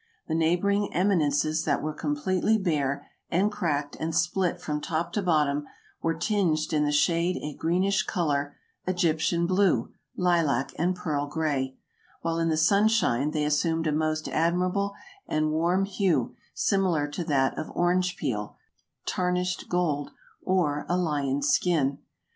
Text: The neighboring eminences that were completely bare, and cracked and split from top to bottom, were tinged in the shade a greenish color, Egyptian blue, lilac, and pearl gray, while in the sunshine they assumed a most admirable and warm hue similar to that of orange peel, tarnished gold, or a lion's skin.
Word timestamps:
The 0.27 0.33
neighboring 0.33 0.91
eminences 0.95 1.63
that 1.65 1.83
were 1.83 1.93
completely 1.93 2.57
bare, 2.57 3.07
and 3.29 3.51
cracked 3.51 3.95
and 3.99 4.15
split 4.15 4.59
from 4.59 4.81
top 4.81 5.13
to 5.13 5.21
bottom, 5.21 5.65
were 6.01 6.15
tinged 6.17 6.73
in 6.73 6.85
the 6.85 6.91
shade 6.91 7.37
a 7.43 7.53
greenish 7.53 8.01
color, 8.07 8.57
Egyptian 8.87 9.45
blue, 9.45 9.91
lilac, 10.17 10.73
and 10.79 10.95
pearl 10.95 11.27
gray, 11.27 11.77
while 12.23 12.39
in 12.39 12.49
the 12.49 12.57
sunshine 12.57 13.29
they 13.29 13.45
assumed 13.45 13.85
a 13.85 13.91
most 13.91 14.27
admirable 14.27 14.95
and 15.27 15.51
warm 15.51 15.85
hue 15.85 16.33
similar 16.55 17.07
to 17.09 17.23
that 17.25 17.55
of 17.55 17.69
orange 17.75 18.15
peel, 18.15 18.57
tarnished 19.05 19.69
gold, 19.69 20.13
or 20.43 20.83
a 20.89 20.97
lion's 20.97 21.49
skin. 21.49 21.99